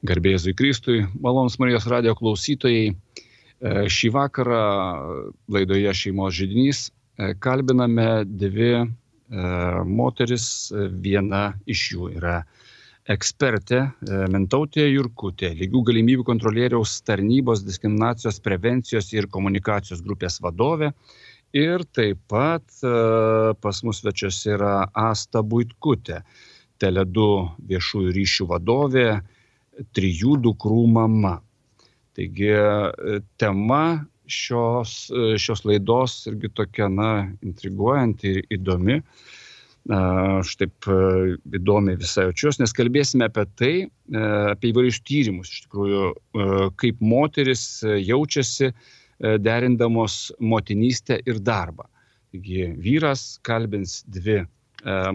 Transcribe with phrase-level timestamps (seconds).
[0.00, 2.88] Garbėzui Kristui, malonus Marijos radio klausytojai.
[3.60, 4.60] E, šį vakarą
[5.52, 8.84] laidoje šeimos žydinys e, kalbiname dvi e,
[9.84, 10.46] moteris,
[11.04, 12.38] viena iš jų yra
[13.10, 13.80] ekspertė
[14.32, 20.92] Mintautė Jurkutė, lygių galimybių kontrolieriaus tarnybos diskriminacijos prevencijos ir komunikacijos grupės vadovė.
[21.56, 22.62] Ir taip pat
[23.60, 26.20] pas mus svečios yra Asta Buitkutė,
[26.80, 27.26] Tele2
[27.72, 29.08] viešųjų ryšių vadovė,
[29.96, 31.38] trijų dukrų mama.
[32.18, 37.10] Taigi e, tema šios, e, šios laidos irgi tokia, na,
[37.46, 39.00] intriguojanti ir įdomi.
[39.90, 40.96] Aš taip e,
[41.56, 43.72] įdomiai visai jaučiuosi, nes kalbėsime apie tai,
[44.52, 46.02] apie įvairius tyrimus, iš tikrųjų,
[46.78, 48.68] kaip moteris jaučiasi
[49.40, 50.18] derindamos
[50.52, 51.88] motinystę ir darbą.
[52.30, 54.42] Taigi vyras kalbins dvi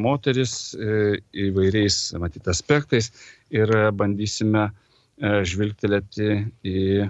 [0.01, 3.13] moteris įvairiais, matyt, aspektais
[3.53, 6.29] ir bandysime e, žvilgtelėti
[6.65, 7.07] į e,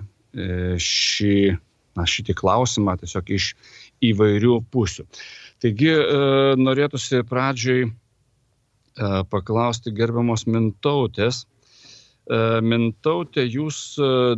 [0.81, 1.39] šį,
[1.95, 3.49] na, šitį klausimą tiesiog iš
[4.05, 5.07] įvairių pusių.
[5.63, 6.05] Taigi e,
[6.59, 7.91] norėtųsi pradžioj
[9.27, 11.41] paklausti gerbiamos mintautės.
[12.63, 13.79] Mintautė, jūs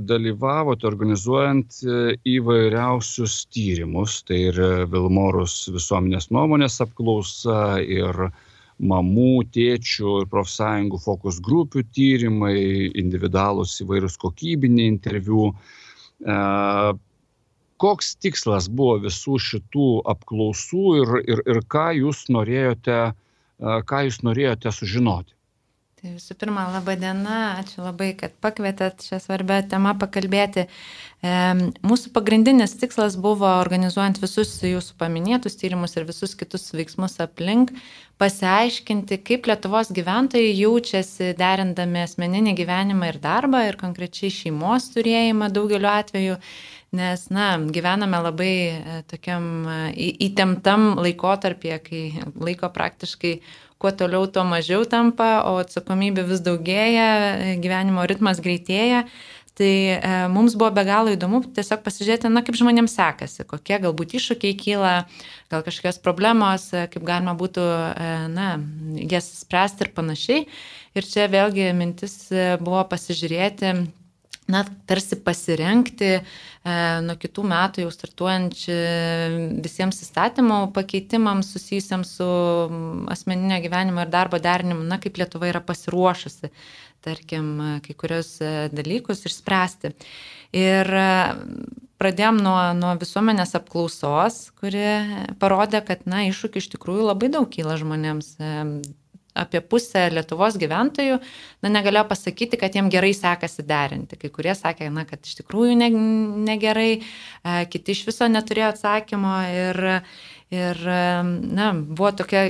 [0.09, 1.78] dalyvavote organizuojant
[2.26, 4.58] įvairiausius tyrimus, tai ir
[4.89, 8.42] Vilmorus visuomenės nuomonės apklausa ir uh,
[8.80, 12.58] mamų, tėčių ir profsąjungų fokus grupių tyrimai,
[13.00, 15.52] individualūs įvairūs kokybiniai interviu.
[16.22, 16.38] E,
[17.81, 24.22] koks tikslas buvo visų šitų apklausų ir, ir, ir ką jūs norėjote, e, ką jūs
[24.28, 25.36] norėjote sužinoti?
[25.98, 30.67] Tai visų pirma, laba diena, ačiū labai, kad pakvietėt šią svarbę temą pakalbėti.
[31.26, 31.31] E,
[31.89, 37.73] mūsų pagrindinis tikslas buvo, organizuojant visus jūsų paminėtus tyrimus ir visus kitus veiksmus aplink,
[38.22, 45.89] pasiaiškinti, kaip Lietuvos gyventojai jaučiasi derindami asmeninį gyvenimą ir darbą ir konkrečiai šeimos turėjimą daugeliu
[45.98, 46.38] atveju.
[46.98, 52.04] Nes, na, gyvename labai e, tokiam e, įtemptam laikotarpėje, kai
[52.38, 53.39] laiko praktiškai
[53.82, 57.10] kuo toliau, tuo mažiau tampa, o atsakomybė vis daugėja,
[57.64, 59.05] gyvenimo ritmas greitėja.
[59.58, 59.99] Tai e,
[60.30, 64.92] mums buvo be galo įdomu tiesiog pasižiūrėti, na, kaip žmonėms sekasi, kokie galbūt iššūkiai kyla,
[65.49, 68.52] gal kažkokios problemos, e, kaip galima būtų, e, na,
[69.10, 70.44] jas spręsti ir panašiai.
[70.94, 73.73] Ir čia vėlgi mintis e, buvo pasižiūrėti,
[74.52, 76.21] na, tarsi pasirenkti e,
[77.03, 78.77] nuo kitų metų jau startuojančių
[79.65, 82.27] visiems įstatymų pakeitimams susijusiams su
[83.13, 86.52] asmeninio gyvenimo ir darbo derinimu, na, kaip Lietuva yra pasiruošusi,
[87.05, 87.52] tarkim,
[87.85, 89.93] kai kurios e, dalykus išspręsti.
[90.58, 91.09] Ir e,
[92.02, 94.85] pradėjom nuo, nuo visuomenės apklausos, kuri
[95.41, 98.53] parodė, kad, na, iššūkių iš tikrųjų labai daug kyla žmonėms e,
[99.37, 104.20] apie pusę Lietuvos gyventojų na, negalėjo pasakyti, kad jiem gerai sekasi derinti.
[104.20, 105.92] Kai kurie sakė, na, kad iš tikrųjų ne,
[106.48, 109.81] negerai, e, kiti iš viso neturėjo atsakymo ir,
[110.53, 112.47] ir na, buvo tokia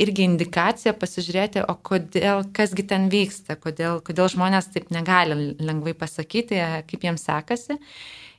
[0.00, 6.58] irgi indikacija pasižiūrėti, o kodėl, kasgi ten vyksta, kodėl, kodėl žmonės taip negali lengvai pasakyti,
[6.90, 7.78] kaip jiems sekasi.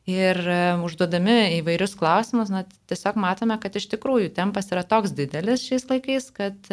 [0.10, 0.38] Ir
[0.82, 6.32] užduodami įvairius klausimus, na, tiesiog matome, kad iš tikrųjų tempas yra toks didelis šiais laikais,
[6.34, 6.72] kad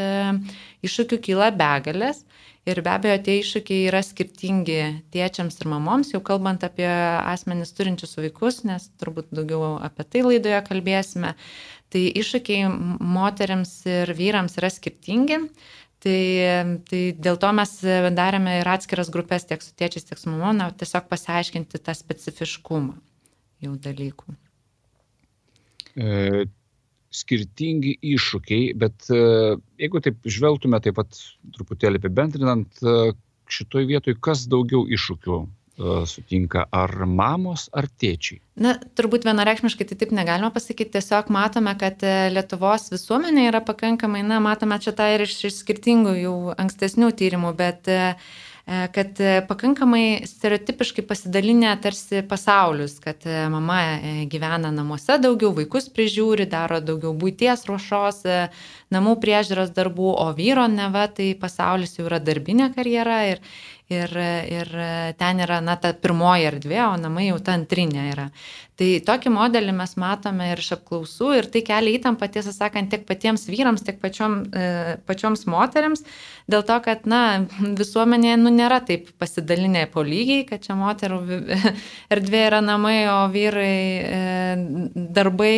[0.81, 2.23] iššūkių kyla begalės.
[2.69, 4.79] Ir be abejo, tie iššūkiai yra skirtingi
[5.13, 10.61] tėčiams ir mamoms, jau kalbant apie asmenis turinčius vaikus, nes turbūt daugiau apie tai laidoje
[10.67, 11.35] kalbėsime.
[11.93, 12.69] Tai iššūkiai
[13.13, 15.43] moteriams ir vyrams yra skirtingi.
[15.99, 16.19] Tai,
[16.89, 17.73] tai dėl to mes
[18.15, 23.01] darėme ir atskiras grupės tiek su tėčiais, tiek su mamom, tiesiog pasiaiškinti tą specifiškumą
[23.65, 24.37] jau dalykų.
[25.99, 26.47] E,
[27.11, 29.21] skirtingi iššūkiai, bet e,
[29.81, 31.21] jeigu taip žvelgtume taip pat
[31.57, 33.15] truputėlį apibendrinant, e,
[33.49, 35.47] šitoj vietoj kas daugiau iššūkių e,
[36.11, 38.43] sutinka, ar mamos, ar tėčiai?
[38.61, 44.23] Na, turbūt vienareikšmiškai tai taip negalima pasakyti, tiesiog matome, kad e, Lietuvos visuomenė yra pakankamai,
[44.27, 48.29] na, matome čia tą ir iš, skirtingų jau ankstesnių tyrimų, bet uh,
[48.69, 53.79] kad e, pakankamai stereotipiškai pasidalinę tarsi pasaulius, kad e, mama
[54.29, 58.21] gyvena namuose daugiau, vaikus prižiūri, daro daugiau būties ruošos,
[58.93, 63.41] namų priežiūros darbų, o vyro neva tai pasaulis jau yra darbinė karjera ir,
[63.93, 64.13] ir,
[64.53, 64.71] ir
[65.19, 68.27] ten yra, na, ta pirmoji erdvė, o namai jau ta antrinė yra.
[68.79, 73.03] Tai tokį modelį mes matome ir iš apklausų ir tai kelia įtampą, tiesą sakant, tiek
[73.09, 74.69] patiems vyrams, tiek pačiom, e,
[75.09, 76.05] pačioms moteriams,
[76.47, 77.23] dėl to, kad, na,
[77.59, 81.21] visuomenėje, nu, nėra taip pasidalinę po lygiai, kad čia moterų
[82.15, 84.23] erdvė yra namai, o vyrai e,
[84.95, 85.53] darbai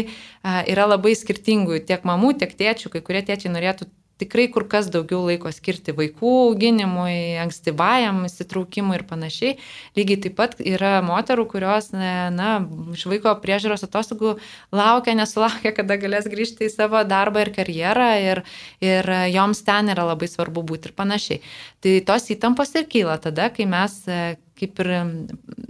[0.71, 3.91] yra labai skirtingų, tiek mamų, tiek tėčių, kai kurie tėčiai norėtų
[4.21, 9.57] tikrai kur kas daugiau laiko skirti vaikų auginimui, ankstyvajam įsitraukimui ir panašiai.
[9.99, 12.51] Lygiai taip pat yra moterų, kurios na,
[12.95, 14.37] iš vaiko priežiūros atostogų
[14.77, 18.45] laukia, nesulaukia, kada galės grįžti į savo darbą ir karjerą ir,
[18.85, 21.43] ir joms ten yra labai svarbu būti ir panašiai.
[21.81, 24.03] Tai tos įtampos ir kyla tada, kai mes
[24.61, 24.93] kaip ir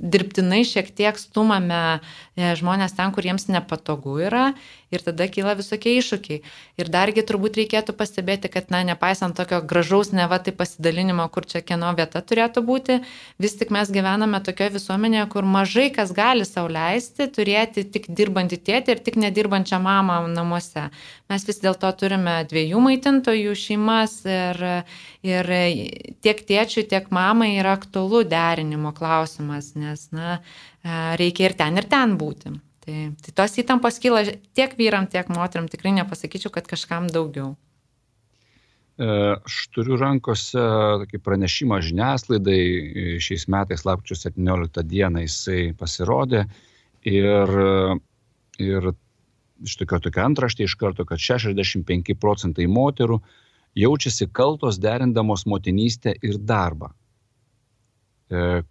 [0.00, 4.50] dirbtinai šiek tiek stumame e, žmonės ten, kur jiems nepatogu yra
[4.90, 6.40] ir tada kyla visokie iššūkiai.
[6.80, 11.62] Ir dargi turbūt reikėtų pastebėti, kad, na, nepaisant tokio gražaus neva tai pasidalinimo, kur čia
[11.62, 12.98] kieno vieta turėtų būti,
[13.42, 18.96] vis tik mes gyvename tokioje visuomenėje, kur mažai kas gali sauliaisti turėti tik dirbantį tėtį
[18.96, 20.88] ir tik nedirbančią mamą namuose.
[21.30, 24.58] Mes vis dėlto turime dviejų maitintojų šeimas ir,
[25.22, 25.52] ir
[26.26, 28.24] tiek tėčiui, tiek mamai yra aktualu
[28.80, 30.40] derinimo klausimas, nes, na,
[31.16, 32.60] reikia ir ten, ir ten būti.
[32.80, 34.24] Tai, tai tos įtampos kyla
[34.56, 37.56] tiek vyram, tiek moteriam, tikrai nepasakyčiau, kad kažkam daugiau.
[39.00, 39.06] E,
[39.36, 40.60] aš turiu rankose
[41.04, 46.46] tokį pranešimą žiniasklaidai, šiais metais lapkričio 17 dieną jisai pasirodė
[47.04, 47.52] ir,
[48.60, 48.90] ir
[49.60, 53.20] iš tokio tokio antraštė iš karto, kad 65 procentai moterų
[53.76, 56.94] jaučiasi kaltos derindamos motinystę ir darbą.
[58.30, 58.62] E,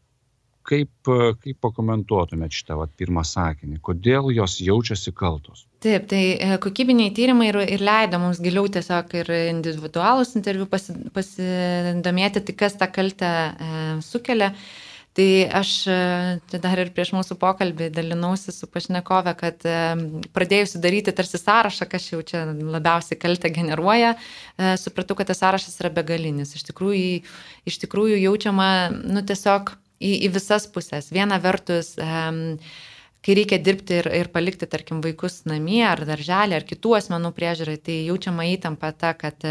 [0.70, 1.10] kaip,
[1.44, 3.80] kaip pakomentuotumėt šitą vat, pirmą sakinį?
[3.86, 5.66] Kodėl jos jaučiasi kaltos?
[5.84, 10.96] Taip, tai e, kokybiniai tyrimai ir, ir leido mums giliau tiesiog ir individualus interviu pasi,
[11.16, 13.74] pasidomėti, tai kas tą kaltę e,
[14.06, 14.54] sukelia.
[15.18, 15.28] Tai
[15.58, 15.98] aš e,
[16.52, 19.80] tai dar ir prieš mūsų pokalbį dalinausi su pašnekove, kad e,
[20.36, 24.14] pradėjusi daryti tarsi sąrašą, kas jau čia labiausiai kaltę generuoja,
[24.80, 26.54] supratau, kad tas sąrašas yra begalinis.
[26.56, 27.22] Iš tikrųjų,
[27.68, 28.70] iš tikrųjų jaučiama,
[29.10, 31.10] nu tiesiog į, į visas pusės.
[31.14, 32.58] Viena vertus, um,
[33.26, 37.76] kai reikia dirbti ir, ir palikti, tarkim, vaikus namie ar darželį ar kitų asmenų priežiūrai,
[37.84, 39.44] tai jaučiama įtampa ta, kad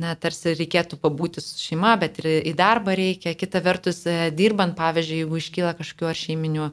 [0.00, 3.34] na, tarsi reikėtų pabūti su šeima, bet ir į darbą reikia.
[3.38, 6.72] Kita vertus, e, dirbant, pavyzdžiui, jeigu iškyla kažkokiu ar šeiminių e,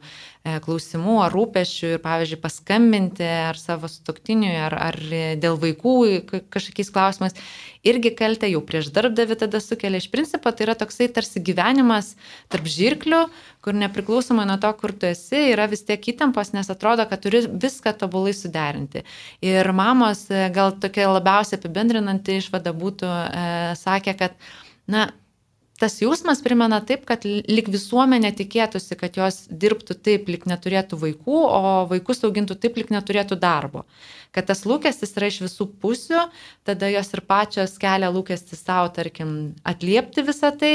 [0.64, 4.98] klausimų, ar rūpešių ir, pavyzdžiui, paskambinti ar savo sutoktiniui, ar, ar
[5.42, 5.96] dėl vaikų
[6.54, 7.36] kažkokiais klausimais,
[7.88, 10.02] irgi kaltę jau prieš darbdavį tada sukelia.
[10.02, 12.14] Iš principo tai yra toksai tarsi gyvenimas
[12.52, 13.22] tarp žirklių,
[13.64, 17.44] kur nepriklausomai nuo to, kur tu esi, yra vis tiek įtampos, nes atrodo, kad turi
[17.48, 19.04] viską tobulai suderinti.
[19.46, 23.48] Ir mamos e, gal tokia labiausiai apibendrinanti išvada būtų e,
[23.80, 24.38] sakė, kad,
[24.88, 25.10] na,
[25.78, 31.42] tas jausmas primena taip, kad lik visuomenė tikėtųsi, kad jos dirbtų taip, lik neturėtų vaikų,
[31.46, 33.86] o vaikus augintų taip, lik neturėtų darbo.
[34.36, 36.26] Kad tas lūkestis yra iš visų pusių,
[36.68, 39.32] tada jos ir pačios kelia lūkestį savo, tarkim,
[39.66, 40.74] atliepti visą tai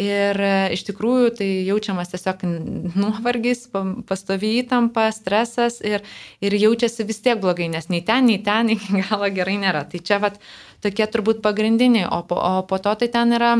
[0.00, 2.44] ir e, iš tikrųjų tai jaučiamas tiesiog
[3.00, 3.66] nuovargis,
[4.08, 6.04] pastovi įtampa, stresas ir,
[6.44, 9.86] ir jaučiasi vis tiek blogai, nes nei ten, nei ten iki galo gerai nėra.
[9.88, 10.36] Tai čia vat
[10.84, 13.56] tokie turbūt pagrindiniai, o po, o po to tai ten yra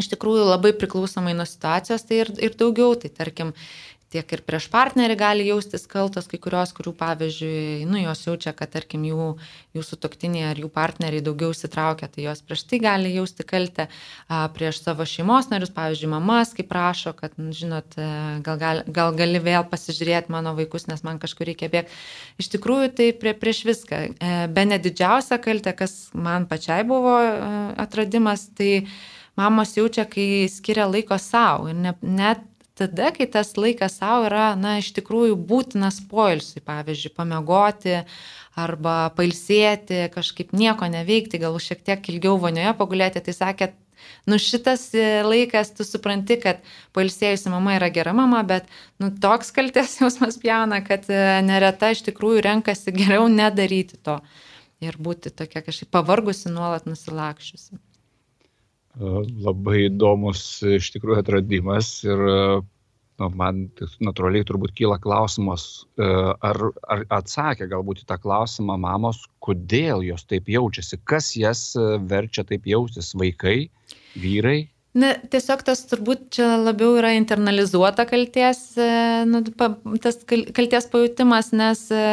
[0.00, 3.54] iš tikrųjų labai priklausomai nuo situacijos, tai ir, ir daugiau, tai tarkim,
[4.12, 8.70] tiek ir prieš partnerį gali jaustis kaltos, kai kurios, kurių pavyzdžiui, nu, jos jaučia, kad
[8.72, 9.26] tarkim jų,
[9.74, 14.44] jų sutoktiniai ar jų partneriai daugiau įsitraukia, tai jos prieš tai gali jausti kaltę a,
[14.54, 18.08] prieš savo šeimos narius, pavyzdžiui, mamas, kaip prašo, kad, nu, žinot, e,
[18.46, 22.00] gal, gal, gal gali vėl pasižiūrėti mano vaikus, nes man kažkur reikia bėgti.
[22.42, 24.02] Iš tikrųjų, tai prie, prieš viską.
[24.14, 27.36] E, be nedidžiausia kaltė, kas man pačiai buvo e,
[27.82, 28.86] atradimas, tai
[29.36, 32.44] mamos jaučia, kai skiria laiko savo ir ne, net
[32.76, 38.02] tada, kai tas laikas savo yra, na, iš tikrųjų būtinas poilsiui, pavyzdžiui, pamiegoti
[38.56, 43.70] arba pailsėti, kažkaip nieko neveikti, gal šiek tiek ilgiau vonioje pagulėti, tai sakė,
[44.28, 44.90] nu šitas
[45.24, 46.60] laikas, tu supranti, kad
[46.96, 48.68] pailsėjusi mama yra gera mama, bet
[49.00, 54.20] nu, toks kaltės jausmas pjauna, kad e, nereta iš tikrųjų renkasi geriau nedaryti to
[54.84, 57.80] ir būti tokia kažkaip pavargusi, nuolat nusilakščiusi
[58.96, 60.40] labai įdomus
[60.76, 62.22] iš tikrųjų atradimas ir
[63.20, 63.66] nu, man
[64.04, 66.60] natūraliai turbūt kyla klausimas, e, ar,
[66.92, 72.44] ar atsakė galbūt į tą klausimą mamos, kodėl jos taip jaučiasi, kas jas e, verčia
[72.48, 73.68] taip jaustis, vaikai,
[74.20, 74.58] vyrai,
[74.96, 78.86] Na, tiesiog tas turbūt čia labiau yra internalizuota kalties, e,
[79.28, 79.42] nu,
[80.00, 82.04] tas kalties pajūtimas, nes e,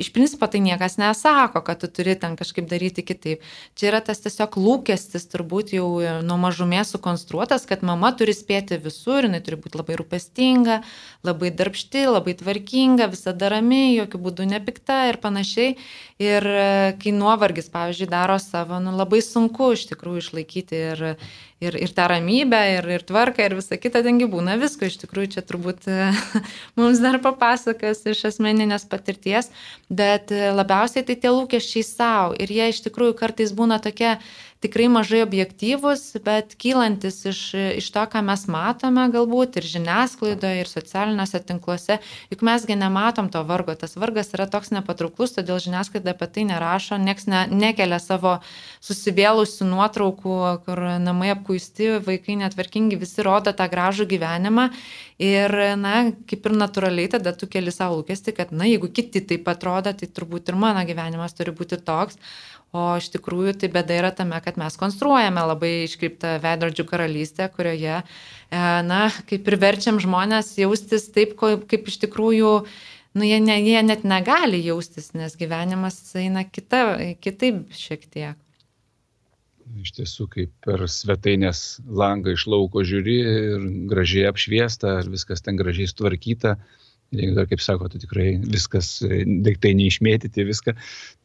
[0.00, 3.44] iš principo tai niekas nesako, kad tu turi ten kažkaip daryti kitaip.
[3.78, 5.86] Čia yra tas tiesiog lūkestis turbūt jau
[6.26, 10.80] nuo mažumės sukonstruotas, kad mama turi spėti visur, jinai turi būti labai rūpestinga,
[11.28, 15.76] labai darbšti, labai tvarkinga, visada rami, jokių būdų nepikta ir panašiai.
[16.20, 16.66] Ir e,
[17.00, 21.06] kai nuovargis, pavyzdžiui, daro savo, nu, labai sunku iš tikrųjų išlaikyti ir
[21.60, 24.88] ir, ir tą ramybę, ir, ir tvarką, ir visą kitą, tengi būna visko.
[24.88, 25.88] Iš tikrųjų, čia turbūt
[26.80, 29.50] mums dar papasakas iš asmeninės patirties,
[29.88, 32.36] bet labiausiai tai tie lūkesčiai savo.
[32.40, 34.16] Ir jie iš tikrųjų kartais būna tokie,
[34.60, 37.40] tikrai mažai objektyvus, bet kylantis iš,
[37.80, 41.96] iš to, ką mes matome galbūt ir žiniasklaidoje, ir socialiniuose tinkluose,
[42.32, 47.00] juk mesgi nematom to vargo, tas vargas yra toks nepatrauklus, todėl žiniasklaida apie tai nerašo,
[47.00, 48.36] nieks ne, nekelia savo
[48.84, 50.36] susivėlusių nuotraukų,
[50.66, 54.68] kur namai apkuisti, vaikai netvarkingi, visi rodo tą gražų gyvenimą
[55.20, 55.96] ir, na,
[56.28, 60.08] kaip ir natūraliai tada tu keli savo lūkesti, kad, na, jeigu kiti taip atrodo, tai
[60.08, 62.20] turbūt ir mano gyvenimas turi būti toks.
[62.70, 67.96] O iš tikrųjų tai bėda yra tame, kad mes konstruojame labai iškreiptą veidrodžių karalystę, kurioje,
[67.98, 72.52] e, na, kaip ir verčiam žmonės jaustis taip, kaip iš tikrųjų,
[73.18, 76.84] nu, jie, ne, jie net negali jaustis, nes gyvenimas eina kita,
[77.18, 78.38] kitaip šiek tiek.
[79.80, 85.90] Iš tiesų, kaip per svetainės langą iš lauko žiūri ir gražiai apšviesta, viskas ten gražiai
[85.90, 86.56] sutvarkyta,
[87.14, 88.92] jeigu dar, kaip sako, tai tikrai viskas,
[89.46, 90.74] daiktai neišmėtyti viską,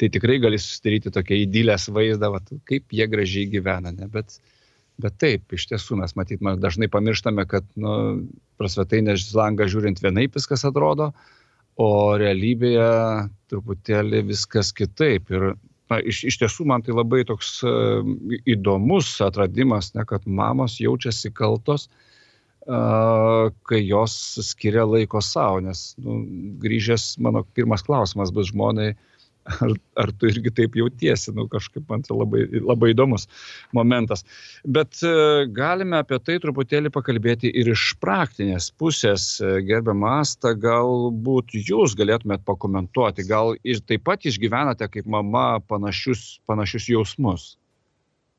[0.01, 3.93] tai tikrai gali susidaryti tokia įdylės vaizdą, va, kaip jie gražiai gyvena.
[3.93, 4.09] Ne?
[4.11, 4.39] Bet,
[5.01, 7.95] bet taip, iš tiesų mes matyt, mes dažnai pamirštame, kad nu,
[8.61, 11.11] prasvetainės langą žiūrint vienaip viskas atrodo,
[11.75, 12.89] o realybėje
[13.51, 15.29] truputėlį viskas kitaip.
[15.29, 15.53] Ir
[15.91, 18.01] na, iš, iš tiesų man tai labai toks uh,
[18.49, 22.14] įdomus atradimas, ne, kad mamos jaučiasi kaltos, uh,
[22.65, 26.17] kai jos skiria laiko savo, nes nu,
[26.63, 28.95] grįžęs mano pirmas klausimas bus žmonai,
[29.45, 33.27] ar, ar tu irgi taip jautiesi, nu, kažkaip man tai labai, labai įdomus
[33.75, 34.25] momentas.
[34.65, 39.35] Bet e, galime apie tai truputėlį pakalbėti ir iš praktinės pusės.
[39.39, 46.39] E, gerbiamą Astą, galbūt jūs galėtumėt pakomentuoti, gal ir taip pat išgyvenate kaip mama panašius,
[46.49, 47.51] panašius jausmus.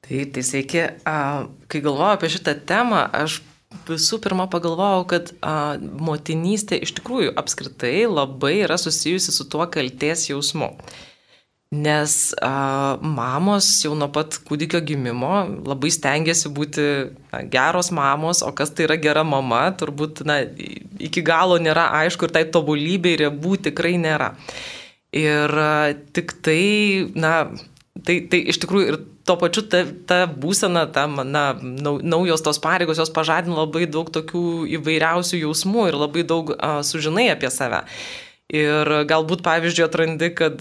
[0.07, 3.41] Tai, tai sveiki, kai galvoju apie šitą temą, aš
[3.87, 10.29] visų pirma pagalvojau, kad a, motinystė iš tikrųjų apskritai labai yra susijusi su tuo kalties
[10.31, 10.73] jausmu.
[11.75, 15.33] Nes a, mamos jau nuo pat kūdikio gimimo
[15.67, 16.87] labai stengiasi būti
[17.33, 20.41] na, geros mamos, o kas tai yra gera mama, turbūt na,
[21.03, 24.35] iki galo nėra aišku ir tai tobulybė ribų tikrai nėra.
[25.17, 25.73] Ir a,
[26.15, 27.51] tik tai, na,
[28.05, 31.47] tai, tai iš tikrųjų ir tuo pačiu ta, ta būsena, ta, na,
[32.03, 37.29] naujos tos pareigos, jos pažadina labai daug tokių įvairiausių jausmų ir labai daug a, sužinai
[37.33, 37.85] apie save.
[38.55, 40.61] Ir galbūt, pavyzdžiui, atrandi, kad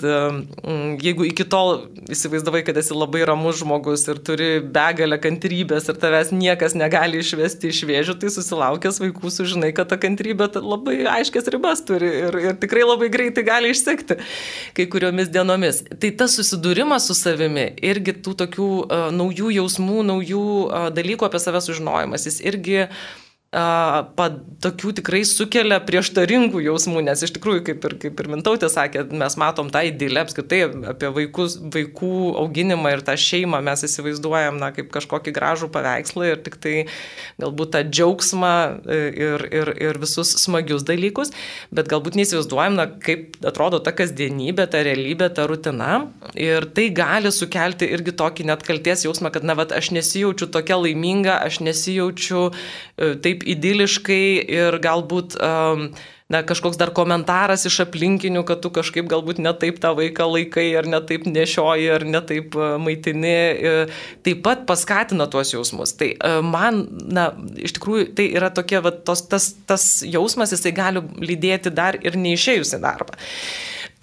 [1.06, 6.32] jeigu iki tol įsivaizdavai, kad esi labai ramus žmogus ir turi begalę kantrybės ir tavęs
[6.34, 11.84] niekas negali išvesti iš vėžių, tai susilaukęs vaikų sužinai, kad ta kantrybė labai aiškias ribas
[11.86, 14.18] turi ir, ir tikrai labai greitai gali išsekti
[14.74, 15.84] kai kuriomis dienomis.
[16.02, 21.44] Tai tas susidūrimas su savimi irgi tų tokių uh, naujų jausmų, naujų uh, dalykų apie
[21.46, 22.98] save sužinojimas, jis irgi uh,
[23.56, 24.26] pa,
[24.64, 29.38] tokių tikrai sukelia prieštaringų jausmų, nes iš tikrųjų, kaip ir, kaip ir Mintautė sakė, mes
[29.40, 30.60] matom tą įdėlę apskritai
[30.92, 33.62] apie vaikus, vaikų auginimą ir tą šeimą.
[33.64, 36.74] Mes įsivaizduojam na, kaip kažkokį gražų paveikslą ir tik tai
[37.40, 38.52] galbūt tą džiaugsmą
[38.84, 41.32] e, ir, ir, ir visus smagius dalykus,
[41.72, 45.92] bet galbūt neįsivaizduojam, na, kaip atrodo ta kasdienybė, ta realybė, ta rutina.
[46.36, 50.82] Ir tai gali sukelti irgi tokį net kalties jausmą, kad, na, vat, aš nesijaučiu tokia
[50.82, 54.26] laiminga, aš nesijaučiu e, taip idiliškai
[54.58, 55.88] ir galbūt um,
[56.32, 60.90] na, kažkoks dar komentaras iš aplinkinių, kad tu kažkaip galbūt netaip tą vaiką laikai, ar
[60.90, 63.36] netaip nešioji, ar netaip uh, maitini,
[64.26, 65.94] taip pat paskatina tuos jausmus.
[66.00, 67.30] Tai uh, man, na,
[67.62, 72.18] iš tikrųjų, tai yra tokie, va, tos, tas, tas jausmas, jisai gali lydėti dar ir
[72.18, 73.18] neišėjusi darbą.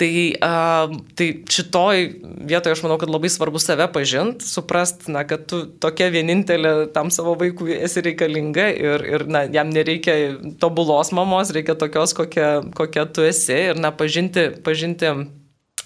[0.02, 2.00] Tai, uh, tai šitoj
[2.48, 7.12] vietoje aš manau, kad labai svarbu save pažinti, suprast, na, kad tu tokia vienintelė tam
[7.14, 10.16] savo vaikui esi reikalinga ir, ir na, jam nereikia
[10.58, 15.12] tobulos mamos, reikia tokios, kokia, kokia tu esi ir na, pažinti, pažinti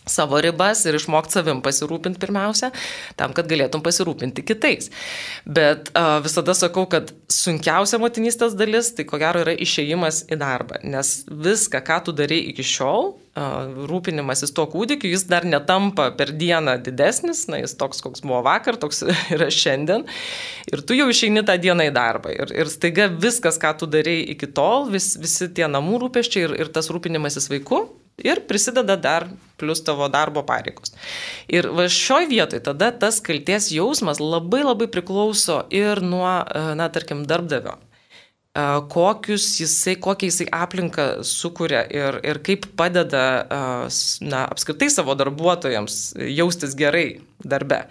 [0.06, 2.70] savo ribas ir išmokti savim pasirūpinti pirmiausia,
[3.18, 4.90] tam, kad galėtum pasirūpinti kitais.
[5.44, 10.80] Bet uh, visada sakau, kad sunkiausia motinystės dalis, tai ko gero yra išėjimas į darbą,
[10.86, 16.30] nes viską, ką tu darai iki šiol, uh, rūpinimasis tuo kūdikiu, jis dar netampa per
[16.38, 19.02] dieną didesnis, na, jis toks, koks buvo vakar, toks
[19.34, 20.06] yra šiandien,
[20.70, 22.30] ir tu jau išeini tą dieną į darbą.
[22.36, 26.60] Ir, ir staiga viskas, ką tu darai iki tol, vis, visi tie namų rūpeščiai ir,
[26.62, 27.88] ir tas rūpinimasis vaiku,
[28.25, 30.92] ir prisideda dar plus tavo darbo pareigos.
[31.49, 36.88] Ir va šioj vietoj tada tas kalties jausmas labai labai priklauso ir nuo, e, na,
[36.92, 43.62] tarkim, darbdavio e, kokius jisai, kokią jisai aplinką sukuria ir, ir kaip padeda, e,
[44.28, 47.08] na, apskritai savo darbuotojams jaustis gerai
[47.44, 47.87] darbe.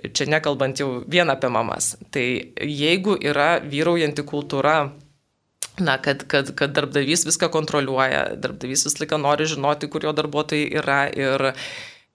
[0.00, 1.92] Čia nekalbant jau vien apie mamas.
[2.14, 2.24] Tai
[2.64, 4.76] jeigu yra vyraujanti kultūra
[5.84, 10.68] na, kad, kad, kad darbdavys viską kontroliuoja, darbdavys visą laiką nori žinoti, kur jo darbuotojai
[10.82, 11.52] yra ir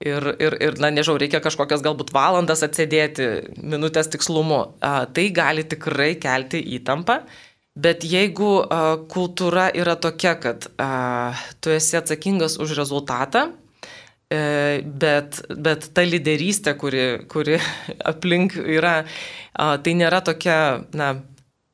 [0.03, 3.27] Ir, ir, ir na, nežinau, reikia kažkokias galbūt valandas atsėdėti
[3.63, 4.57] minutės tikslumu.
[4.83, 7.21] A, tai gali tikrai kelti įtampą.
[7.79, 11.31] Bet jeigu a, kultūra yra tokia, kad a,
[11.63, 13.45] tu esi atsakingas už rezultatą,
[14.27, 17.61] e, bet, bet ta lyderystė, kuri, kuri
[18.11, 18.97] aplink yra,
[19.55, 20.59] a, tai nėra tokia,
[20.91, 21.13] na,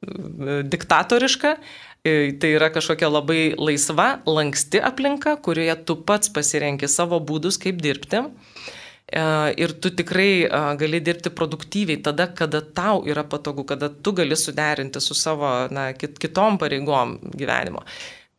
[0.01, 1.57] diktatoriška,
[2.01, 7.77] E, tai yra kažkokia labai laisva, lanksti aplinka, kurioje tu pats pasirenki savo būdus, kaip
[7.83, 8.23] dirbti.
[8.25, 9.25] E,
[9.61, 14.33] ir tu tikrai e, gali dirbti produktyviai tada, kada tau yra patogu, kada tu gali
[14.33, 17.85] suderinti su savo na, kitom pareigom gyvenimo.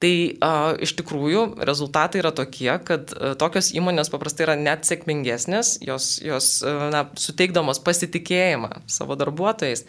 [0.02, 0.52] Tai a,
[0.82, 6.56] iš tikrųjų rezultatai yra tokie, kad a, tokios įmonės paprastai yra net sėkmingesnės, jos, jos
[6.66, 9.86] a, na, suteikdamos pasitikėjimą savo darbuotojais,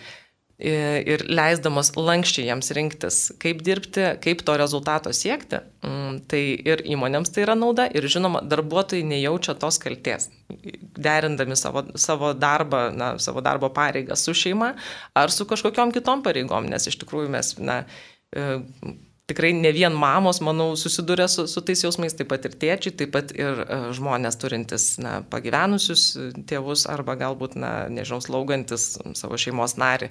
[0.64, 7.34] ir leisdamas lankščiai jiems rinktis, kaip dirbti, kaip to rezultato siekti, mm, tai ir įmonėms
[7.34, 10.30] tai yra nauda ir žinoma, darbuotojai nejaučia tos kalties,
[10.96, 14.74] derindami savo, savo darbą, na, savo darbo pareigą su šeima
[15.20, 17.84] ar su kažkokiam kitom pareigom, nes iš tikrųjų mes, na,
[18.32, 18.62] e,
[19.32, 23.14] tikrai ne vien mamos, manau, susiduria su, su tais jausmais, taip pat ir tėčiai, taip
[23.16, 26.10] pat ir uh, žmonės turintis na, pagyvenusius
[26.50, 28.90] tėvus arba galbūt, na, nežinau, slaugantis
[29.20, 30.10] savo šeimos narį.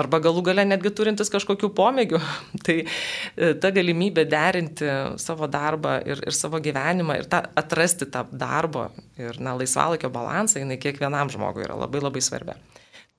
[0.00, 2.18] Arba galų gale netgi turintis kažkokių pomėgių.
[2.66, 4.88] tai e, ta galimybė derinti
[5.22, 8.88] savo darbą ir, ir savo gyvenimą ir ta, atrasti tą darbo
[9.20, 12.56] ir na, laisvalaikio balansą, jinai kiekvienam žmogui yra labai labai svarbi.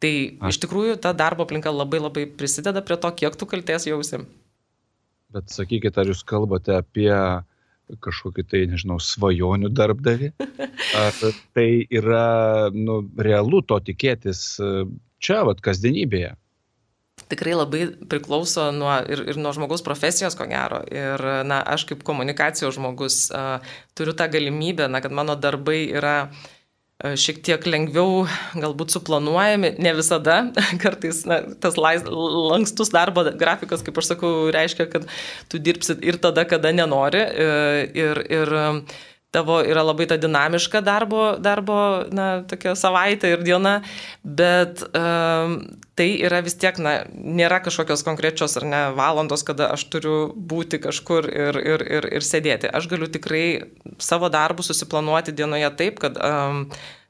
[0.03, 0.11] Tai
[0.49, 4.25] iš tikrųjų ta darbo aplinka labai labai prisideda prie to, kiek tu kalties jausi.
[5.35, 7.11] Bet sakykite, ar jūs kalbate apie
[8.01, 10.31] kažkokį tai, nežinau, svajonių darbdavį?
[11.01, 11.19] Ar
[11.53, 14.71] tai yra nu, realu to tikėtis e,
[15.21, 16.33] čia, vad, kasdienybėje?
[17.29, 20.81] Tikrai labai priklauso nuo, ir, ir nuo žmogaus profesijos, ko gero.
[20.91, 23.63] Ir, na, aš kaip komunikacijos žmogus uh,
[23.97, 26.43] turiu tą galimybę, na, kad mano darbai yra uh,
[27.03, 28.23] šiek tiek lengviau
[28.55, 30.37] galbūt suplanuojami, ne visada,
[30.83, 35.09] kartais na, tas lais, lankstus darbo grafikas, kaip aš sakau, reiškia, kad
[35.51, 37.19] tu dirbsit ir tada, kada nenori.
[37.19, 37.49] E,
[37.99, 38.55] ir, ir
[39.35, 41.77] tavo yra labai ta dinamiška darbo, darbo
[42.15, 43.75] na, tokia savaitė ir diena,
[44.23, 45.57] bet um,
[45.99, 50.79] tai yra vis tiek, na, nėra kažkokios konkrečios ar ne valandos, kada aš turiu būti
[50.83, 52.71] kažkur ir, ir, ir, ir sėdėti.
[52.71, 53.45] Aš galiu tikrai
[54.03, 56.65] savo darbų susiplanuoti dienoje taip, kad um,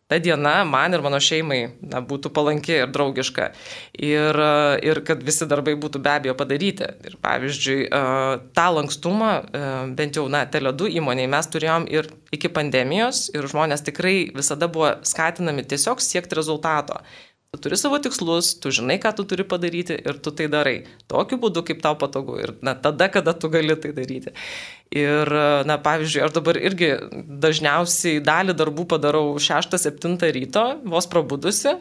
[0.08, 3.48] ta diena man ir mano šeimai na, būtų palanki ir draugiška.
[4.06, 4.39] Ir,
[4.86, 6.91] ir kad visi darbai būtų be abejo padaryti.
[7.10, 8.02] Ir pavyzdžiui, e,
[8.58, 9.63] tą lankstumą, e,
[9.98, 14.94] bent jau, na, Tele2 įmoniai mes turėjom ir iki pandemijos ir žmonės tikrai visada buvo
[15.02, 17.02] skatinami tiesiog siekti rezultato.
[17.56, 20.74] Tu turi savo tikslus, tu žinai, ką tu turi padaryti ir tu tai darai.
[21.08, 24.34] Tokiu būdu, kaip tau patogu ir na, tada, kada tu gali tai daryti.
[24.91, 25.32] Ir,
[25.63, 26.89] na, pavyzdžiui, aš dabar irgi
[27.46, 31.78] dažniausiai dalį darbų padarau 6-7 ryto, vos prabudusi,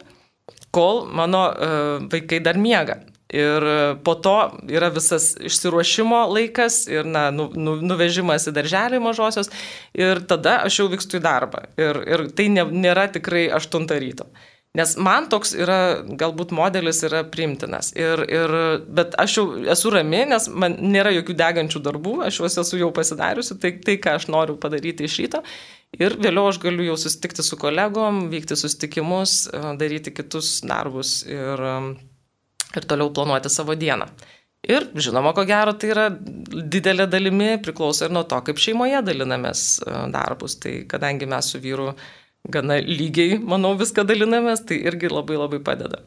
[0.71, 3.01] kol mano uh, vaikai dar miega.
[3.35, 3.67] Ir
[4.05, 4.37] po to
[4.71, 9.49] yra visas išsiruošimo laikas ir na, nu, nu, nuvežimas į darželį mažosios
[9.97, 11.65] ir tada aš jau vykstu į darbą.
[11.75, 14.29] Ir, ir tai ne, nėra tikrai 8 ryto.
[14.75, 15.77] Nes man toks yra,
[16.19, 17.93] galbūt modelis yra primtinas.
[17.95, 18.53] Ir, ir,
[18.97, 22.91] bet aš jau esu rami, nes man nėra jokių degančių darbų, aš juos esu jau
[22.95, 25.43] pasidariusi, tai, tai ką aš noriu padaryti iš ryto.
[25.95, 29.45] Ir vėliau aš galiu jau susitikti su kolegom, vykti susitikimus,
[29.79, 31.65] daryti kitus darbus ir,
[32.75, 34.09] ir toliau planuoti savo dieną.
[34.65, 39.65] Ir žinoma, ko gero, tai yra didelė dalimi priklauso ir nuo to, kaip šeimoje dalinamės
[40.13, 40.57] darbus.
[40.61, 41.91] Tai kadangi mes su vyru
[42.51, 46.03] gana lygiai, manau, viską dalinamės, tai irgi labai labai padeda.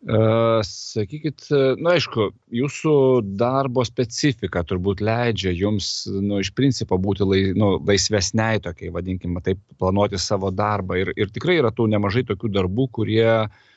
[0.00, 1.50] Uh, sakykit,
[1.84, 2.92] na aišku, jūsų
[3.36, 9.60] darbo specifika turbūt leidžia jums, nu, iš principo būti lai, nu, laisvesniai tokiai, vadinkime taip,
[9.76, 10.96] planuoti savo darbą.
[11.02, 13.68] Ir, ir tikrai yra tų nemažai tokių darbų, kurie uh,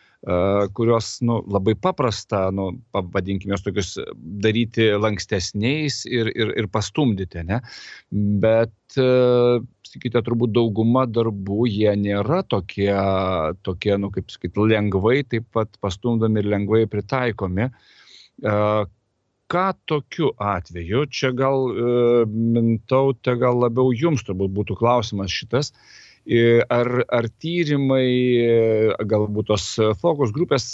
[0.73, 3.97] kurios nu, labai paprasta, nu, pavadinkime tokius
[4.43, 7.43] daryti lankstesniais ir, ir, ir pastumdyti.
[7.49, 7.59] Ne?
[8.43, 12.93] Bet, sakykite, turbūt dauguma darbų jie nėra tokie,
[13.67, 17.67] tokie nu, kaip sakyti, lengvai taip pat pastumdomi ir lengvai pritaikomi.
[19.53, 21.67] Ką tokiu atveju, čia gal
[22.31, 25.73] mintaute, gal labiau jums turbūt būtų klausimas šitas,
[26.71, 28.07] ar, ar tyrimai,
[29.03, 29.67] galbūt tos
[29.99, 30.73] fokus grupės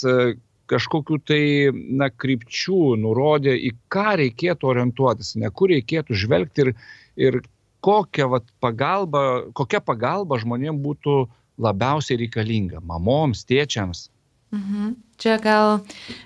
[0.70, 1.42] kažkokiu tai
[1.74, 6.72] na, krypčių nurodė, į ką reikėtų orientuotis, ne kur reikėtų žvelgti ir,
[7.18, 7.40] ir
[7.84, 11.16] kokia, vat, pagalba, kokia pagalba žmonėms būtų
[11.60, 14.08] labiausiai reikalinga- mamoms, tėčiams.
[14.54, 14.94] Mhm.
[15.20, 15.80] Čia gal,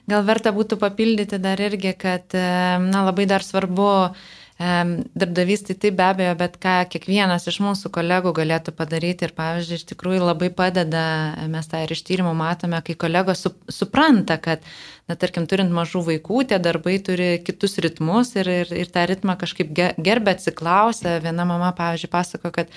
[0.08, 4.14] gal verta būtų papildyti dar irgi, kad na, labai dar svarbu
[4.58, 9.78] Darbdavys tai taip be abejo, bet ką kiekvienas iš mūsų kolegų galėtų padaryti ir pavyzdžiui,
[9.80, 11.02] iš tikrųjų labai padeda,
[11.50, 14.62] mes tą ir iš tyrimų matome, kai kolegos su, supranta, kad,
[15.10, 19.34] na, tarkim, turint mažų vaikų, tie darbai turi kitus ritmus ir, ir, ir tą ritmą
[19.42, 21.18] kažkaip gerbė atsiklausę.
[21.26, 22.70] Viena mama, pavyzdžiui, pasako, kad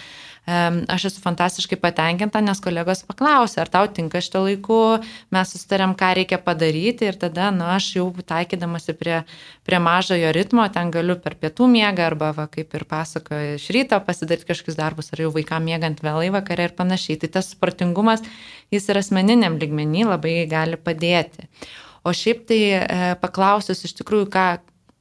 [0.47, 4.77] aš esu fantastiškai patenkinta, nes kolegos paklausė, ar tau tinka šito laiku,
[5.35, 9.17] mes susitarėm, ką reikia padaryti ir tada, na, aš jau taikydamasi prie,
[9.67, 13.99] prie mažojo ritmo, ten galiu per pietų miegą arba, va, kaip ir pasakoju, iš ryto
[14.07, 17.19] pasidaryti kažkokius darbus, ar jau vaikam miegant vėlai vakarė ir panašiai.
[17.19, 18.23] Tai tas supratingumas,
[18.71, 21.49] jis ir asmeniniam ligmenį labai gali padėti.
[22.07, 22.81] O šiaip tai e,
[23.19, 24.47] paklausus iš tikrųjų, ką,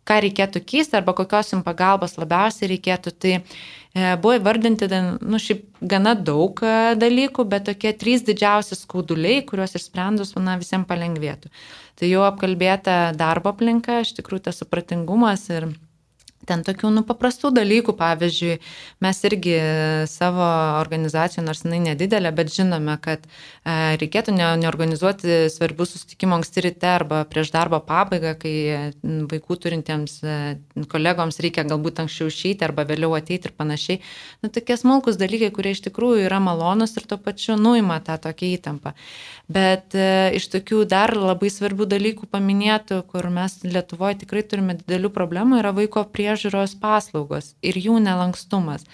[0.07, 3.37] ką reikėtų keisti arba kokios jums pagalbos labiausiai reikėtų, tai
[3.97, 4.89] buvo įvardinti,
[5.25, 10.89] nu, šiaip gana daug e, dalykų, bet tokie trys didžiausi skauduliai, kuriuos išsprendus, na, visiems
[10.91, 11.49] palengvėtų.
[11.97, 15.71] Tai jau apkalbėta darbo aplinka, iš tikrųjų tas supratingumas ir
[16.47, 18.59] Ten tokių nu, paprastų dalykų, pavyzdžiui,
[19.03, 19.57] mes irgi
[20.11, 20.47] savo
[20.81, 26.91] organizacijų, nors jinai nedidelė, bet žinome, kad e, reikėtų ne, neorganizuoti svarbių susitikimų anksti ryte
[26.93, 28.55] arba prieš darbo pabaigą, kai
[29.03, 30.37] vaikų turintiems e,
[30.93, 34.01] kolegoms reikia galbūt anksčiau išeiti arba vėliau ateiti ir panašiai.
[34.45, 38.53] Nu, tokie smulkus dalykai, kurie iš tikrųjų yra malonus ir tuo pačiu nuima tą tokią
[38.57, 38.95] įtampą.
[39.53, 45.11] Bet e, iš tokių dar labai svarbių dalykų paminėtų, kur mes Lietuvoje tikrai turime didelių
[45.15, 46.03] problemų, yra vaiko
[46.37, 48.85] priežiūros paslaugos ir jų nelankstumas.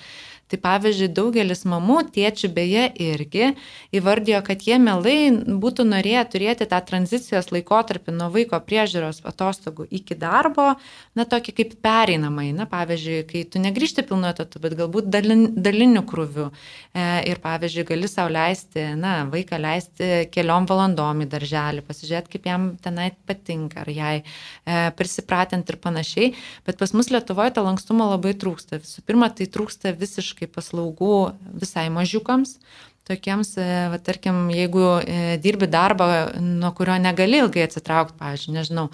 [0.52, 3.54] Tai pavyzdžiui, daugelis mamų, tėčių beje irgi
[3.96, 10.12] įvardijo, kad jie mielai būtų norėję turėti tą tranzicijos laikotarpį nuo vaiko priežiūros atostogų iki
[10.20, 10.74] darbo,
[11.16, 16.02] na tokį kaip pereinamai, na pavyzdžiui, kai tu negrįžti pilnu etatu, bet galbūt dalin, daliniu
[16.10, 16.50] krūviu.
[16.92, 22.50] E, ir pavyzdžiui, gali sau leisti, na, vaiką leisti keliom valandom į darželį, pasižiūrėti, kaip
[22.50, 26.30] jam tenai patinka, ar jai e, prisipratinti ir panašiai.
[26.68, 28.82] Bet pas mus Lietuvoje to lankstumo labai trūksta.
[28.84, 31.18] Visų pirma, tai trūksta visiškai kaip paslaugų
[31.62, 32.58] visai mažiukams.
[33.02, 36.06] Tokiems, e, va, tarkim, jeigu e, dirbi darbą,
[36.38, 38.84] nuo kurio negali ilgai atsitraukti, pavyzdžiui, nežinau,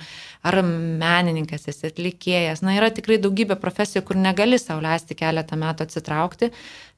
[0.48, 6.48] ar menininkas esi atlikėjas, na, yra tikrai daugybė profesijų, kur negali sauliaisti keletą metų atsitraukti.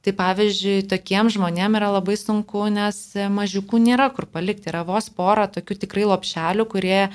[0.01, 3.03] Tai pavyzdžiui, tokiems žmonėms yra labai sunku, nes
[3.35, 4.71] mažiukų nėra kur palikti.
[4.71, 7.11] Yra vos pora tokių tikrai lopšelių, kurie e,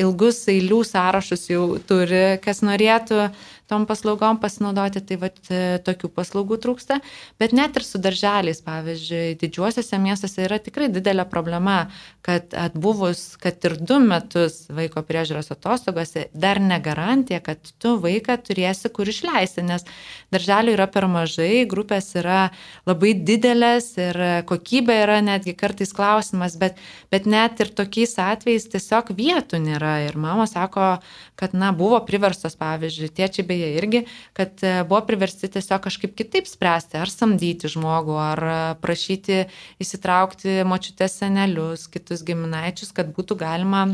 [0.00, 3.26] ilgus eilių sąrašus jau turi, kas norėtų
[3.68, 7.00] tom paslaugom pasinaudoti, tai va e, tokių paslaugų trūksta,
[7.40, 11.86] bet net ir su darželiais, pavyzdžiui, didžiuosiuose miestuose yra tikrai didelė problema,
[12.26, 18.90] kad atbuvus, kad ir du metus vaiko priežiūros atostogose, dar negarantija, kad tu vaiką turėsi
[18.94, 19.86] kur išleisti, nes
[20.34, 22.48] darželių yra per mažai, grupės yra
[22.86, 26.78] labai didelės ir kokybė yra netgi kartais klausimas, bet,
[27.10, 29.96] bet net ir tokiais atvejais tiesiog vietų nėra.
[30.06, 30.96] Ir mama sako,
[31.38, 34.02] kad, na, buvo priverstos, pavyzdžiui, tėčiai bei beje irgi,
[34.36, 39.44] kad e, buvo priversti tiesiog kažkaip kitaip spręsti, ar samdyti žmogų, ar e, prašyti
[39.82, 43.86] įsitraukti močiutės senelius, kitus giminaičius, kad būtų galima,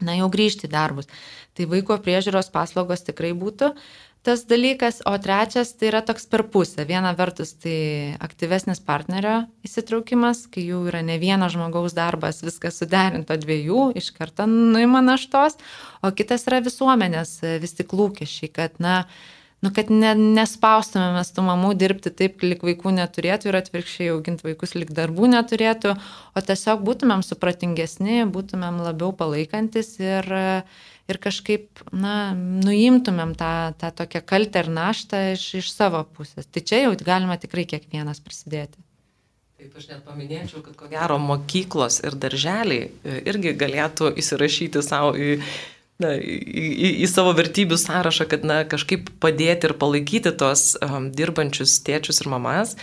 [0.00, 1.10] na, jau grįžti į darbus.
[1.56, 3.72] Tai vaiko priežiūros paslaugos tikrai būtų
[4.22, 6.84] tas dalykas, o trečias tai yra toks per pusę.
[6.88, 13.36] Viena vertus tai aktyvesnis partnerio įsitraukimas, kai jau yra ne vieno žmogaus darbas, viskas suderinto
[13.40, 15.56] dviejų, iš karto nuima naštos,
[16.04, 19.04] o kitas yra visuomenės vis tik lūkesčiai, kad, na,
[19.64, 24.76] nu, kad ne, nespaustumėmės tų mamų dirbti taip, lik vaikų neturėtų ir atvirkščiai auginti vaikus,
[24.78, 25.94] lik darbų neturėtų,
[26.34, 30.28] o tiesiog būtumėm supratingesni, būtumėm labiau palaikantis ir,
[31.10, 36.48] ir kažkaip, na, nuimtumėm tą, tą tokią kaltę ir naštą iš, iš savo pusės.
[36.48, 38.80] Tai čia jau galima tikrai kiekvienas prisidėti.
[39.60, 45.10] Taip, aš net paminėčiau, kad ko gero mokyklos ir darželiai e, irgi galėtų įsirašyti savo
[45.12, 45.34] į,
[46.02, 46.36] na, į,
[46.70, 52.22] į, į savo vertybių sąrašą, kad na, kažkaip padėti ir palaikyti tos um, dirbančius tėčius
[52.24, 52.76] ir mamas,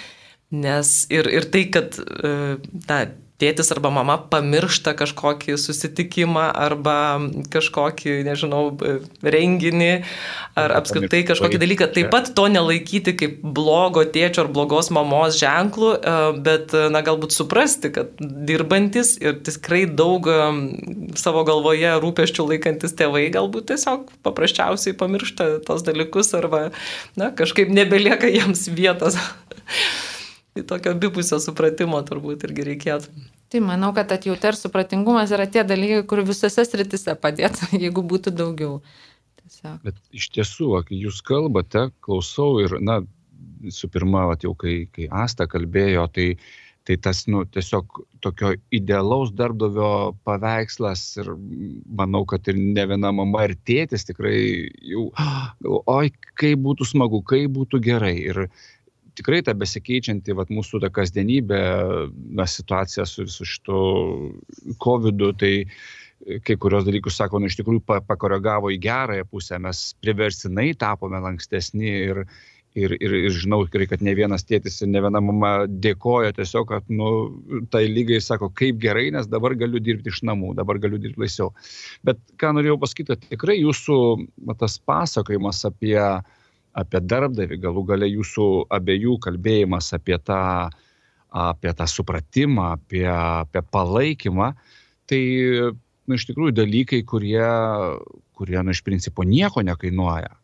[0.54, 3.02] nes ir, ir tai, kad uh, na,
[3.42, 6.98] tėtis arba mama pamiršta kažkokį susitikimą arba
[7.54, 8.64] kažkokį, nežinau,
[9.22, 9.92] renginį
[10.58, 11.90] ar apskritai kažkokį dalyką.
[11.94, 16.16] Taip pat to nelaikyti kaip blogo tėčio ar blogos mamos ženklų, e,
[16.48, 20.42] bet, na, galbūt suprasti, kad dirbantis ir tikrai daug e,
[21.20, 26.68] savo galvoje rūpeščių laikantis tėvai galbūt tiesiog paprasčiausiai pamiršta tos dalykus arba,
[27.20, 29.22] na, kažkaip nebelieka jiems vietos.
[30.68, 33.26] Tokio abipusio supratimo turbūt irgi reikėtų.
[33.48, 38.34] Tai manau, kad atjauta ir supratingumas yra tie dalykai, kur visose sritise padėtų, jeigu būtų
[38.36, 38.80] daugiau.
[39.42, 39.80] Tiesiog.
[39.86, 43.02] Bet iš tiesų, kai jūs kalbate, klausau ir, na,
[43.64, 46.34] visų pirma, vat, jau kai, kai Asta kalbėjo, tai,
[46.88, 51.34] Tai tas, nu, tiesiog tokio idealaus darbdavio paveikslas ir
[52.00, 54.38] manau, kad ir ne viena mama ir tėtis tikrai
[54.88, 55.10] jau,
[55.98, 58.14] oi, kaip būtų smagu, kaip būtų gerai.
[58.32, 58.40] Ir
[59.18, 61.62] tikrai ta besikeičianti vat, mūsų ta kasdienybė,
[62.38, 63.80] na, situacija su visu šitu
[64.84, 65.54] COVID, tai
[66.46, 71.92] kai kurios dalykus, sako, nu, iš tikrųjų pakoregavo į gerąją pusę, mes priversinai tapome lankstesni
[72.10, 72.24] ir,
[72.78, 76.90] ir, ir, ir žinau, kad ne vienas tėtis ir ne viena mama dėkoja tiesiog, kad,
[76.90, 77.12] nu,
[77.74, 81.54] tai lygai sako, kaip gerai, nes dabar galiu dirbti iš namų, dabar galiu dirbti laisviau.
[82.08, 84.00] Bet ką norėjau pasakyti, tikrai jūsų
[84.50, 85.98] va, tas pasakojimas apie,
[86.78, 90.42] apie darbdavį, galų gale jūsų abiejų kalbėjimas apie tą,
[91.34, 94.52] apie tą supratimą, apie, apie palaikymą,
[95.10, 95.22] tai,
[95.74, 97.48] nu, iš tikrųjų dalykai, kurie,
[98.38, 100.36] kurie, nu, iš principo nieko nekainuoja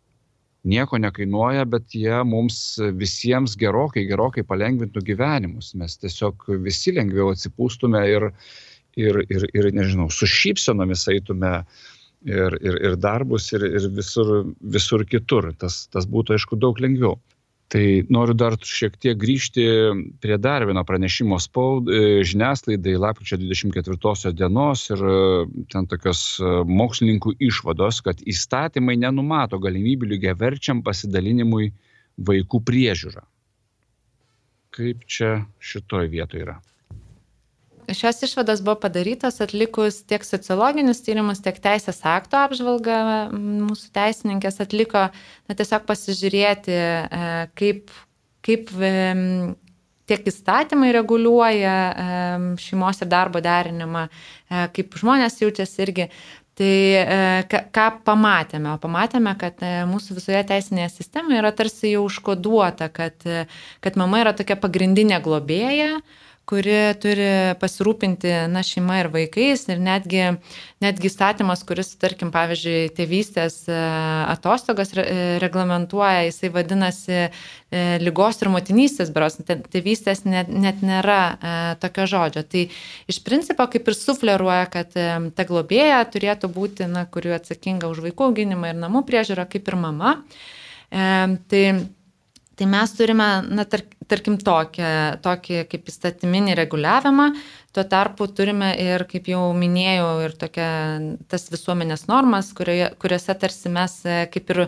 [0.64, 2.58] nieko nekainuoja, bet jie mums
[3.00, 5.74] visiems gerokai, gerokai palengvintų gyvenimus.
[5.80, 8.30] Mes tiesiog visi lengviau atsipūstume ir,
[9.00, 11.56] ir, ir, ir nežinau, su šypsenomis eitume
[12.26, 15.52] ir, ir, ir darbus, ir, ir visur, visur kitur.
[15.60, 17.18] Tas, tas būtų, aišku, daug lengviau.
[17.74, 19.64] Tai noriu dar šiek tiek grįžti
[20.22, 25.16] prie dar vieno pranešimo spaud, e, žiniasklaidai lapkričio 24 dienos ir e,
[25.74, 31.72] ten tokios e, mokslininkų išvados, kad įstatymai nenumato galimybių lygiai verčiam pasidalinimui
[32.30, 33.26] vaikų priežiūrą.
[34.78, 36.60] Kaip čia šitoj vietoje yra?
[37.92, 43.00] Šios išvados buvo padarytos atlikus tiek sociologinius tyrimus, tiek teisės akto apžvalgą.
[43.34, 47.92] Mūsų teisininkės atliko na, tiesiog pasižiūrėti, e, kaip,
[48.46, 48.72] kaip
[50.10, 51.76] tiek įstatymai reguliuoja
[52.62, 56.10] šeimos ir darbo derinimą, e, kaip žmonės jaučiasi irgi.
[56.54, 56.74] Tai
[57.50, 58.76] ką pamatėme?
[58.76, 63.26] O pamatėme, kad e, mūsų visoje teisinėje sistemoje yra tarsi jau užkoduota, kad,
[63.82, 66.04] kad mama yra tokia pagrindinė globėja,
[66.50, 67.28] kuri turi
[67.62, 70.24] pasirūpinti na, šeima ir vaikais ir netgi,
[70.84, 73.78] netgi įstatymas, kuris, tarkim, pavyzdžiui, tėvystės e,
[74.34, 74.92] atostogas
[75.44, 77.30] reglamentuoja, jisai vadinasi e,
[78.04, 82.44] lygos ir motinystės beros, tėvystės net, net nėra e, tokio žodžio.
[82.52, 82.68] Tai
[83.14, 88.30] iš principo kaip ir sufleruoja, kad ta globėja turėtų būti, na, kuri atsakinga už vaikų
[88.30, 90.18] auginimą ir namų priežiūrą, kaip ir mama.
[90.92, 91.66] E, tai
[92.54, 94.86] Tai mes turime, na, tar, tarkim, tokį,
[95.26, 97.32] tokį kaip įstatyminį reguliavimą,
[97.74, 100.68] tuo tarpu turime ir, kaip jau minėjau, ir tokia,
[101.32, 104.62] tas visuomenės normas, kurioje, kuriuose tarsi mes e, kaip ir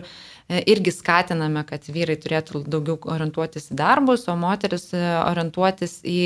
[0.74, 6.22] irgi skatiname, kad vyrai turėtų daugiau orientuotis į darbus, o moteris e, orientuotis į,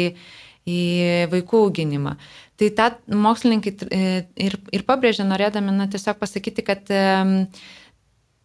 [0.65, 0.81] į
[1.35, 2.15] vaikų auginimą.
[2.61, 2.89] Tai tą
[3.21, 3.75] mokslininkai
[4.49, 6.89] ir, ir pabrėžė, norėdami na, tiesiog pasakyti, kad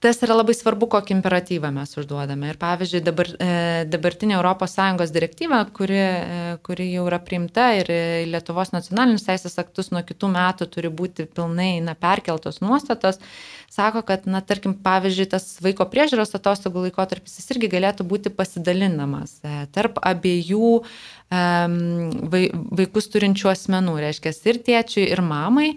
[0.04, 2.52] tas yra labai svarbu, kokį imperatyvą mes užduodame.
[2.52, 7.90] Ir pavyzdžiui, dabar, e, dabartinė ES direktyva, kuri, e, kuri jau yra priimta ir
[8.30, 13.20] Lietuvos nacionalinius teisės aktus nuo kitų metų turi būti pilnai na, perkeltos nuostatos,
[13.70, 19.40] sako, kad, na, tarkim, pavyzdžiui, tas vaiko priežiūros atostogų laikotarpis jis irgi galėtų būti pasidalinamas
[19.44, 20.82] e, tarp abiejų
[21.26, 25.72] vaikus turinčių asmenų, reiškia ir tėčiui, ir mamai.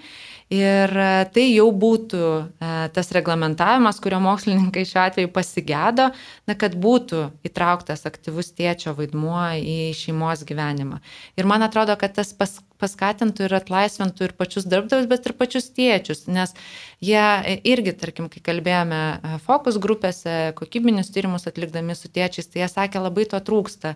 [0.48, 6.08] Ir e, tai jau būtų e, tas reglamentavimas, kurio mokslininkai šiuo atveju pasigėdo,
[6.48, 11.02] na, kad būtų įtrauktas aktyvus tėčio vaidmuo į šeimos gyvenimą.
[11.36, 15.70] Ir man atrodo, kad tas pas, paskatintų ir atlaisvintų ir pačius darbdavius, bet ir pačius
[15.74, 16.54] tėčius, nes
[17.04, 22.70] jie irgi, tarkim, kai kalbėjome e, fokus grupėse, kokybinius tyrimus atlikdami su tėčiais, tai jie
[22.72, 23.94] sakė, labai to trūksta,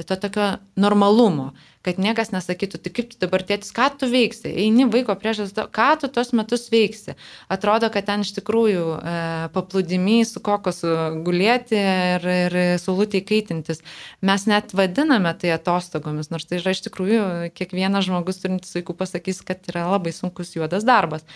[0.00, 4.86] to tokio normalumo, kad niekas nesakytų, tai kaip tu dabar tėtis, ką tu veiksi, eini
[4.90, 7.16] vaiko priežas, ką tu tos metus veiksi.
[7.52, 9.16] Atrodo, kad ten iš tikrųjų e,
[9.54, 10.92] paplūdimy su kokosu
[11.26, 13.82] gulėti ir, ir saulutėj kaitintis.
[14.22, 17.24] Mes net vadiname tai atostogomis, nors tai yra iš tikrųjų
[17.58, 21.26] kiekvienas žmogus žmogus turintis vaikų pasakys, kad yra labai sunkus juodas darbas.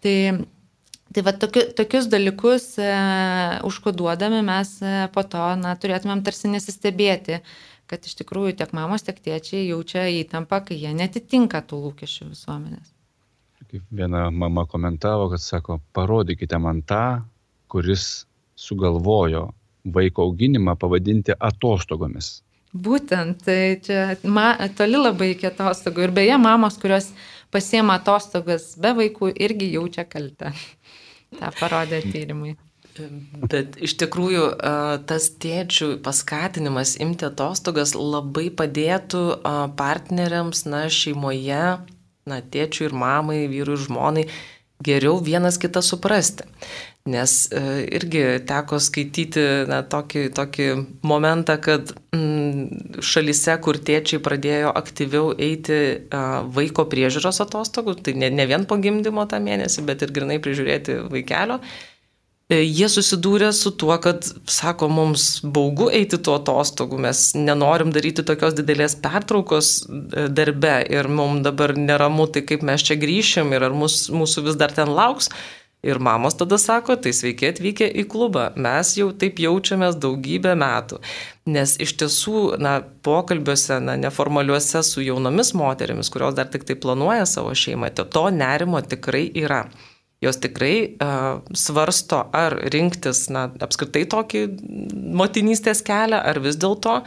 [0.00, 0.46] Tai
[1.10, 2.90] Tai va tokiu, tokius dalykus e,
[3.66, 7.40] užkoduodami mes e, po to na, turėtumėm tarsi nesistebėti,
[7.90, 12.94] kad iš tikrųjų tiek mamos, tiek tėčiai jaučia įtampą, kai jie netitinka tų lūkesčių visuomenės.
[13.58, 17.24] Kaip viena mama komentavo, kad sako, parodykite man tą,
[17.66, 19.48] kuris sugalvojo
[19.90, 22.36] vaiko auginimą pavadinti atostogomis.
[22.70, 26.06] Būtent, tai čia ma, toli labai iki atostogų.
[26.06, 27.08] Ir beje, mamos, kurios
[27.50, 30.52] pasiema atostogas be vaikų, irgi jaučia kaltę.
[31.38, 32.54] Ta parodė tyrimai.
[33.50, 34.44] Bet iš tikrųjų
[35.08, 39.22] tas tėčių paskatinimas imti atostogas labai padėtų
[39.78, 41.64] partneriams, na, šeimoje,
[42.28, 44.26] na, tėčiui ir mamai, vyrui ir žmonai
[44.84, 46.46] geriau vienas kitą suprasti.
[47.10, 47.60] Nes e,
[47.96, 50.66] irgi teko skaityti na, tokį, tokį
[51.08, 55.78] momentą, kad mm, šalise, kur tėčiai pradėjo aktyviau eiti
[56.12, 60.36] a, vaiko priežiūros atostogų, tai ne, ne vien po gimdymo tą mėnesį, bet ir grinai
[60.44, 61.89] prižiūrėti vaikelio, e,
[62.50, 68.56] jie susidūrė su tuo, kad, sako, mums baugu eiti tuo atostogų, mes nenorim daryti tokios
[68.58, 73.76] didelės pertraukos e, darbe ir mums dabar neramu, tai kaip mes čia grįšim ir ar
[73.76, 75.30] mus, mūsų vis dar ten lauks.
[75.80, 80.98] Ir mamos tada sako, tai sveiki atvykę į klubą, mes jau taip jaučiamės daugybę metų.
[81.48, 82.74] Nes iš tiesų, na,
[83.06, 88.26] pokalbiuose, na, neformaliuose su jaunomis moterimis, kurios dar tik tai planuoja savo šeimą, to, to
[88.28, 89.62] nerimo tikrai yra.
[90.20, 94.42] Jos tikrai uh, svarsto, ar rinktis, na, apskritai tokį
[95.16, 96.98] motinystės kelią, ar vis dėlto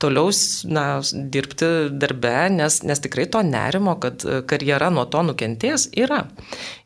[0.00, 0.30] toliau
[0.64, 6.22] na, dirbti darbe, nes, nes tikrai to nerimo, kad karjera nuo to nukentės, yra.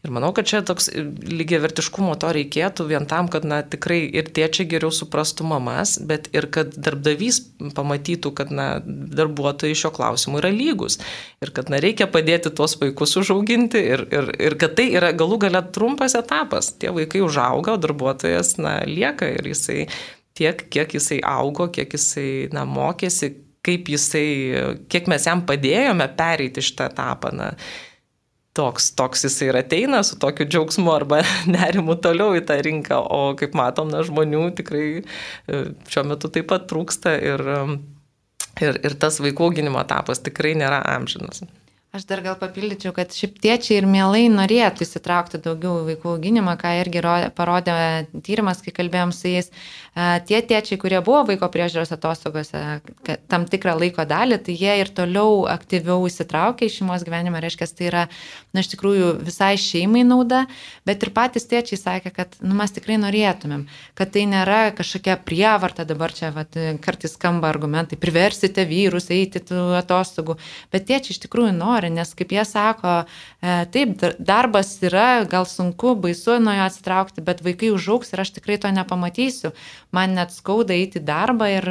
[0.04, 4.28] Ir manau, kad čia toks lygiai vertiškumo to reikėtų vien tam, kad na, tikrai ir
[4.34, 7.40] tėčiai geriau suprastų mamas, bet ir kad darbdavys
[7.76, 10.98] pamatytų, kad na, darbuotojai šio klausimu yra lygus.
[11.44, 15.40] Ir kad na, reikia padėti tuos vaikus užauginti ir, ir, ir kad tai yra galų
[15.46, 16.74] gale trumpas etapas.
[16.82, 19.84] Tie vaikai užauga, o darbuotojas na, lieka ir jisai
[20.38, 23.32] tiek, kiek jisai augo, kiek jisai na, mokėsi,
[23.64, 24.28] kaip jisai,
[24.92, 27.32] kiek mes jam padėjome pereiti šitą etapą.
[27.36, 27.52] Na,
[28.54, 31.22] toks, toks jisai ir ateina su tokiu džiaugsmu arba
[31.56, 36.50] nerimu toliau į tą rinką, o kaip matom, na, žmonių tikrai e, šiuo metu taip
[36.52, 37.44] pat trūksta ir,
[38.62, 41.44] ir, ir tas vaikų auginimo etapas tikrai nėra amžinas.
[41.94, 46.72] Aš dar gal papildyčiau, kad šiaip tėčiai ir mielai norėtų įsitraukti daugiau vaikų auginimą, ką
[46.80, 47.02] irgi
[47.36, 47.74] parodė
[48.26, 49.52] tyrimas, kai kalbėjom su jais.
[50.26, 52.62] Tie tėčiai, kurie buvo vaiko priežiūros atostogose
[53.30, 57.86] tam tikrą laiko dalį, tai jie ir toliau aktyviau įsitraukia į šeimos gyvenimą, reiškia, tai
[57.92, 58.02] yra,
[58.50, 60.48] na, iš tikrųjų visai šeimai nauda,
[60.90, 65.86] bet ir patys tėčiai sakė, kad, nu, mes tikrai norėtumėm, kad tai nėra kažkokia prievarta,
[65.86, 70.40] dabar čia, vat, kartais skamba argumentai, priversite vyrus eiti tų atostogų,
[70.74, 73.04] bet tėčiai iš tikrųjų nori nori, nes kaip jie sako,
[73.42, 78.34] e, taip, darbas yra, gal sunku, baisu nuo jo atsitraukti, bet vaikai užauks ir aš
[78.38, 79.52] tikrai to nepamatysiu.
[79.92, 81.68] Man net skauda eiti į darbą ir,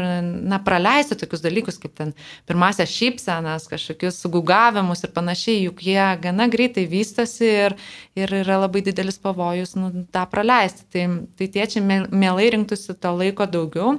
[0.48, 2.14] na, praleisti tokius dalykus, kaip ten
[2.48, 7.78] pirmasias šypsenas, kažkokius sugugavimus ir panašiai, juk jie gana greitai vystosi ir,
[8.16, 10.88] ir yra labai didelis pavojus, nu, tą praleisti.
[10.94, 13.98] Tai, tai tiečiai mielai rinktųsi to laiko daugiau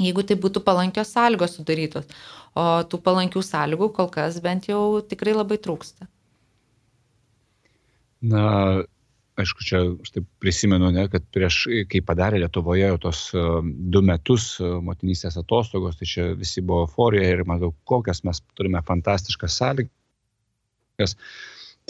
[0.00, 2.08] jeigu tai būtų palankios sąlygos sudarytos
[2.58, 6.08] o tų palankių sąlygų kol kas bent jau tikrai labai trūksta.
[8.30, 8.42] Na,
[9.40, 14.02] aišku, čia aš taip prisimenu, ne, kad prieš, kai padarė Lietuvoje jau tos uh, du
[14.04, 19.56] metus uh, motinystės atostogos, tai čia visi buvo euforija ir matau, kokias mes turime fantastiškas
[19.62, 21.16] sąlygas.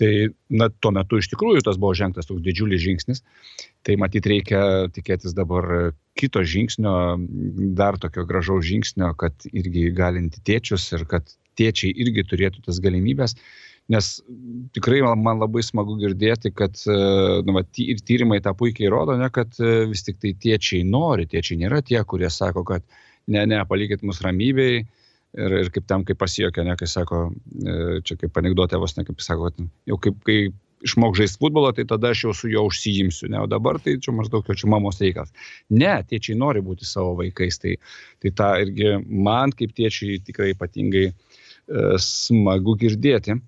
[0.00, 0.10] Tai
[0.56, 3.20] na, tuo metu iš tikrųjų tas buvo žengtas toks didžiulis žingsnis.
[3.84, 4.62] Tai matyt reikia
[4.94, 6.94] tikėtis dabar kito žingsnio,
[7.76, 11.28] dar tokio gražaus žingsnio, kad irgi galinti tėčius ir kad
[11.60, 13.36] tėčiai irgi turėtų tas galimybės.
[13.90, 14.08] Nes
[14.76, 19.56] tikrai man labai smagu girdėti, kad nu, va, ir tyrimai tą puikiai rodo, ne, kad
[19.90, 22.86] vis tik tai tėčiai nori, tėčiai nėra tie, kurie sako, kad
[23.26, 24.84] ne, ne, palikit mus ramybėj,
[25.38, 27.28] Ir, ir kaip tam, kaip pasijokė, ne, kai sako,
[27.62, 29.52] e, čia kaip anegdotė vos ne, kaip sako,
[29.86, 30.38] jau kaip, kai
[30.86, 34.14] išmok žaisti futbolą, tai tada aš jau su juo užsijimsiu, ne, o dabar tai čia
[34.16, 35.30] maždaug jau čia mamos reikalas.
[35.70, 37.76] Ne, tėčiai nori būti savo vaikais, tai,
[38.22, 41.14] tai tą irgi man kaip tėčiai tikrai ypatingai e,
[42.02, 43.38] smagu girdėti.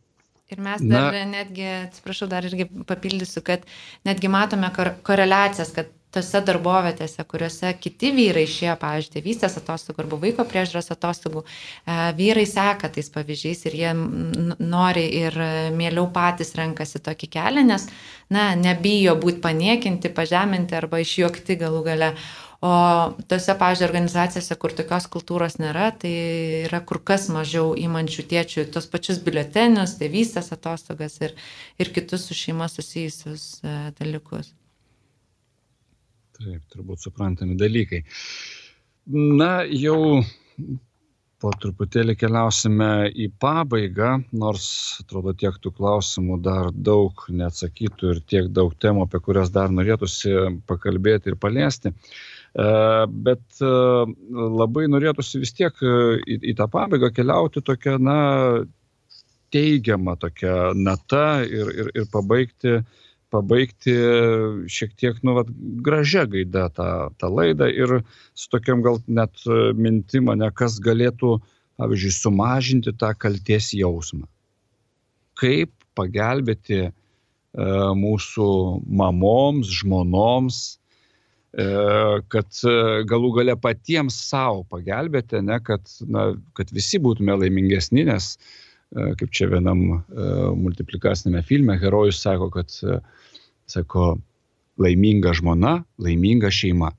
[0.53, 3.65] Ir mes dar Na, netgi, atsiprašau, dar irgi papildysiu, kad
[4.05, 10.47] netgi matome koreliacijas, kad tose darbovietėse, kuriuose kiti vyrai išėjo, pavyzdžiui, tėvystės atostogų arba vaiko
[10.49, 15.39] priežiūros atostogų, e, vyrai seka tais pavyzdžiais ir jie nori ir
[15.77, 17.89] mieliau patys renkasi tokį kelią, nes,
[18.33, 22.15] na, nebijo būti paniekinti, pažeminti arba išjuokti galų gale.
[22.63, 22.73] O
[23.27, 26.13] tose, pavyzdžiui, organizacijose, kur tokios kultūros nėra, tai
[26.61, 31.35] yra kur kas mažiau įmančių tėčių tos pačius biuletenius, tėvystės atostogas ir,
[31.83, 34.55] ir kitus su šeima susijusius e, dalykus.
[36.43, 38.03] Taip, turbūt suprantami dalykai.
[39.13, 40.23] Na, jau
[41.43, 44.67] po truputėlį keliausime į pabaigą, nors
[45.03, 50.37] atrodo tiek tų klausimų dar daug neatsakytų ir tiek daug temų, apie kurias dar norėtųsi
[50.71, 51.91] pakalbėti ir paliesti.
[51.93, 52.69] E,
[53.27, 53.73] bet e,
[54.63, 58.19] labai norėtųsi vis tiek e, į, į tą pabaigą keliauti tokia, na,
[59.53, 63.02] teigiama tokia nata ir, ir, ir pabaigti uh,
[63.33, 63.95] pabaigti
[64.71, 65.51] šiek tiek, nu, vat,
[65.85, 67.99] gražia gaida tą, tą laidą ir
[68.37, 69.45] su tokiam gal net
[69.79, 71.39] mintim, ne kas galėtų,
[71.81, 74.29] pavyzdžiui, sumažinti tą kalties jausmą.
[75.41, 76.91] Kaip pagelbėti
[77.53, 78.49] mūsų
[78.89, 80.79] mamoms, žmonoms,
[81.53, 81.67] e,
[82.33, 88.39] kad e, galų gale patiems savo pagelbėti, ne, kad, na, kad visi būtume laimingesni, nes
[88.93, 90.03] kaip čia vienam
[90.59, 92.73] multiplikacinėme filme herojus sako, kad
[93.71, 94.17] sako,
[94.83, 96.91] laiminga žmona, laiminga šeima.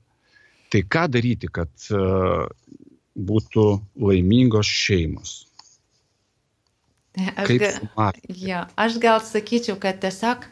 [0.72, 1.70] Tai ką daryti, kad
[3.14, 3.66] būtų
[4.02, 5.34] laimingos šeimos?
[7.14, 7.70] Aš, ga,
[8.26, 10.48] jo, aš gal sakyčiau, kad tiesiog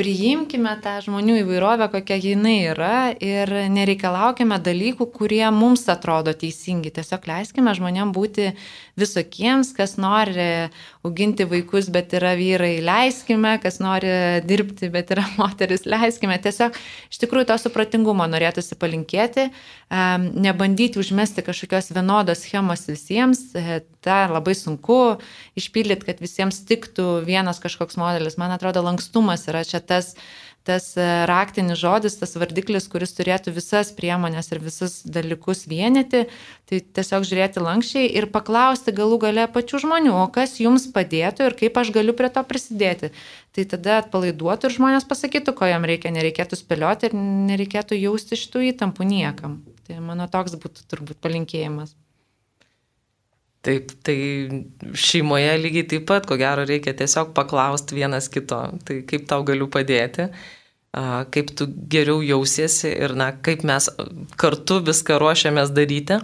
[0.00, 6.92] priimkime tą žmonių įvairovę, kokia jinai yra ir nereikalaukime dalykų, kurie mums atrodo teisingi.
[6.96, 8.54] Tiesiog leiskime žmonėm būti
[9.00, 10.70] visokiems, kas nori
[11.04, 16.40] auginti vaikus, bet yra vyrai, leiskime, kas nori dirbti, bet yra moteris, leiskime.
[16.40, 16.80] Tiesiog
[17.12, 19.50] iš tikrųjų to supratingumo norėtųsi palinkėti,
[19.90, 25.18] nebandyti užmesti kažkokios vienodos schemos visiems, e, tą labai sunku
[25.58, 28.38] išpildyti, kad visiems tiktų vienas kažkoks modelis.
[28.38, 30.14] Man atrodo, lankstumas yra čia tas
[30.70, 36.24] tas e, raktinis žodis, tas vardiklis, kuris turėtų visas priemonės ir visus dalykus vienyti,
[36.70, 41.58] tai tiesiog žiūrėti lankščiai ir paklausti galų gale pačių žmonių, o kas jums padėtų ir
[41.64, 43.10] kaip aš galiu prie to prisidėti.
[43.50, 47.16] Tai tada atpalaiduotų ir žmonės pasakytų, ko jam reikia, nereikėtų spėlioti ir
[47.50, 49.58] nereikėtų jausti šitų įtampų niekam.
[49.88, 51.96] Tai mano toks būtų turbūt palinkėjimas.
[53.60, 54.16] Taip, tai
[54.96, 59.68] šeimoje lygiai taip pat, ko gero, reikia tiesiog paklausti vienas kito, tai kaip tau galiu
[59.68, 60.30] padėti,
[60.92, 63.86] kaip tu geriau jausiesi ir na, kaip mes
[64.40, 66.18] kartu viską ruošiamės daryti,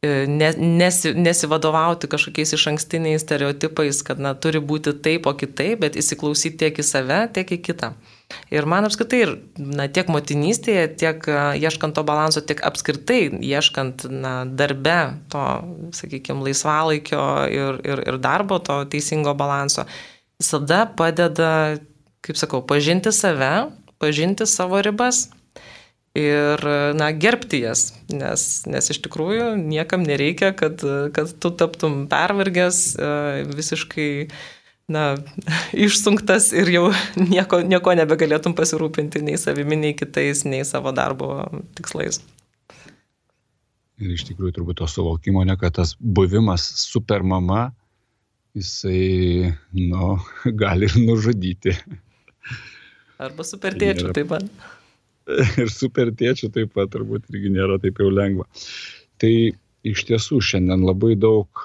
[0.00, 5.98] e, nesi, nesivadovauti kažkokiais iš ankstiniais stereotipais, kad na, turi būti taip, o kitaip, bet
[6.00, 7.92] įsiklausyti tiek į save, tiek į kitą.
[8.52, 11.28] Ir man apskritai, ir, na, tiek motinystėje, tiek
[11.60, 14.96] ieškant to balanso, tiek apskritai ieškant na, darbe
[15.32, 15.44] to,
[15.96, 19.84] sakykime, laisvalaikio ir, ir, ir darbo, to teisingo balanso,
[20.40, 21.76] visada padeda,
[22.24, 23.68] kaip sakau, pažinti save,
[23.98, 25.28] pažinti savo ribas
[26.18, 26.62] ir,
[26.98, 30.82] na, gerbti jas, nes, nes iš tikrųjų niekam nereikia, kad,
[31.14, 32.80] kad tu taptum pervargęs
[33.52, 34.10] visiškai
[34.88, 35.04] na,
[35.86, 36.86] išsunktas ir jau
[37.20, 41.46] nieko, nieko nebegalėtum pasirūpinti nei savimi, nei kitais, nei savo darbo
[41.78, 42.22] tikslais.
[43.98, 47.72] Ir iš tikrųjų turbūt to suvokimo, ne, kad tas buvimas super mama,
[48.56, 50.18] jisai, nu,
[50.62, 51.74] gali ir nužudyti.
[53.18, 54.46] Arba super tėčių taip pat.
[55.60, 58.46] Ir super tėčių taip pat turbūt irgi nėra taip jau lengva.
[59.20, 59.32] Tai
[59.88, 61.64] iš tiesų šiandien labai daug,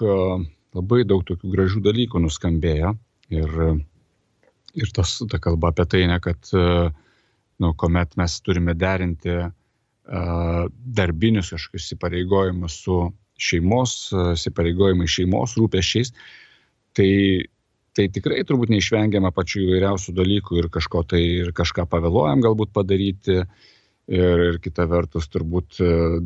[0.76, 2.94] labai daug tokių gražių dalykų nuskambėjo.
[3.34, 3.58] Ir,
[4.78, 9.38] ir tos, ta kalba apie tai, ne, kad, nu, kuomet mes turime derinti
[10.04, 12.98] darbinius kažkokius įpareigojimus su
[13.40, 13.96] šeimos,
[14.34, 16.12] įsipareigojimai šeimos rūpešiais,
[16.98, 17.10] tai,
[17.98, 23.44] tai tikrai turbūt neišvengiama pačių įvairiausių dalykų ir kažko tai ir kažką pavėluojam galbūt padaryti.
[24.12, 25.78] Ir, ir kita vertus turbūt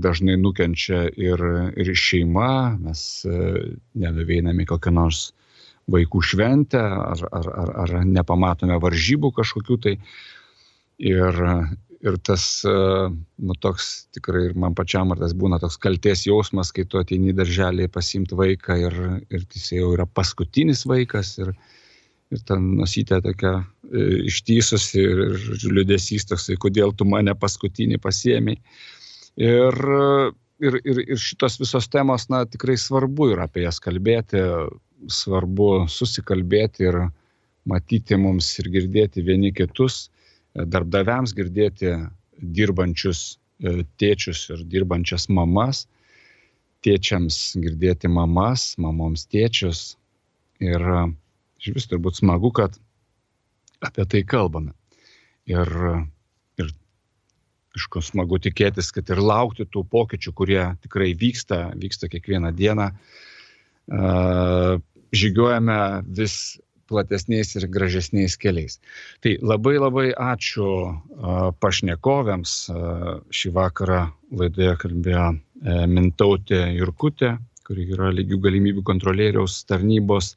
[0.01, 1.43] dažnai nukenčia ir,
[1.77, 5.27] ir šeima, mes nenuveiname kokią nors
[5.93, 9.93] vaikų šventę, ar, ar, ar, ar nepamatome varžybų kažkokių tai.
[10.97, 11.37] Ir,
[12.05, 16.85] ir tas, nu, toks tikrai ir man pačiam, ar tas būna toks kalties jausmas, kai
[16.85, 18.97] tu ateini darželį pasimti vaiką ir,
[19.33, 21.53] ir jis jau yra paskutinis vaikas ir,
[22.33, 28.61] ir ten nusytė tokia e, ištysusi ir, ir liūdėsys toksai, kodėl tu mane paskutinį pasiemiai.
[29.37, 29.77] Ir,
[30.61, 34.41] ir, ir, ir šitos visos temos, na, tikrai svarbu yra apie jas kalbėti,
[35.13, 37.01] svarbu susikalbėti ir
[37.67, 40.07] matyti mums ir girdėti vieni kitus,
[40.65, 41.93] darbdaviams girdėti
[42.37, 45.85] dirbančius e, tėčius ir dirbančias mamas,
[46.85, 49.95] tėčiams girdėti mamas, mamoms tėčius.
[50.63, 51.05] Ir e,
[51.61, 52.77] iš vis turbūt smagu, kad
[53.85, 54.73] apie tai kalbame.
[55.47, 55.69] Ir,
[56.59, 56.71] ir
[57.77, 62.91] aišku, smagu tikėtis, kad ir laukti tų pokyčių, kurie tikrai vyksta, vyksta kiekvieną dieną
[65.15, 66.57] žygiuojame vis
[66.89, 68.79] platesniais ir gražesniais keliais.
[69.23, 70.67] Tai labai labai ačiū
[71.63, 72.55] pašnekovėms.
[73.39, 74.05] Šį vakarą
[74.37, 75.37] laidoje kalbėjo e,
[75.87, 77.35] Mintautė Jurkutė,
[77.67, 80.35] kuri yra lygių galimybių kontrolieriaus tarnybos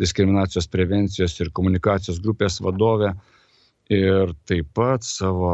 [0.00, 3.14] diskriminacijos prevencijos ir komunikacijos grupės vadovė.
[3.90, 5.50] Ir taip pat savo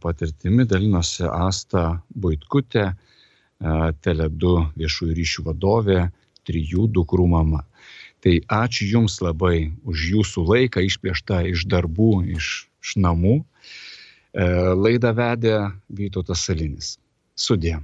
[0.00, 2.92] patirtimi dalinosi Asta Boitkutė,
[4.04, 6.04] Tele2 viešųjų ryšių vadovė
[6.46, 7.64] trijų dukrų mama.
[8.24, 13.34] Tai ačiū Jums labai už Jūsų laiką išplėštą iš darbų, iš, iš namų.
[13.40, 14.46] E,
[14.80, 15.58] laidą vedė
[15.92, 16.94] Vytautas Salinis.
[17.36, 17.76] Sudė.